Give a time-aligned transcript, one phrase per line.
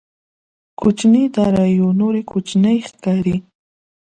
[0.79, 3.37] کوچنيې داراییو نورې کوچنۍ ښکاري.